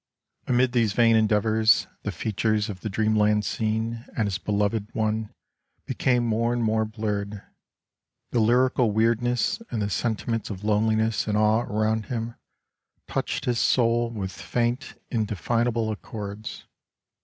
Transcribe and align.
Amid 0.47 0.71
these 0.71 0.93
vain 0.93 1.15
endeavors 1.15 1.85
the 2.01 2.11
features 2.11 2.69
of 2.69 2.79
the 2.79 2.89
dreamland 2.89 3.45
scene 3.45 4.05
and 4.17 4.25
his 4.25 4.39
beloved 4.39 4.87
one 4.95 5.31
became 5.85 6.25
more 6.25 6.53
and 6.53 6.63
more 6.63 6.85
blurred; 6.85 7.43
the 8.31 8.39
lyrical 8.39 8.89
weirdness 8.89 9.61
and 9.69 9.79
the 9.79 9.91
sentiments 9.91 10.49
of 10.49 10.63
loneliness 10.63 11.27
and 11.27 11.37
awe 11.37 11.61
around 11.65 12.07
him, 12.07 12.33
touched 13.07 13.45
his 13.45 13.59
soul 13.59 14.09
with 14.09 14.31
faint 14.31 14.95
indefinable 15.11 15.91
accords. 15.91 16.65